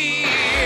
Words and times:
ti. 0.00 0.59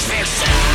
transmissão. 0.00 0.69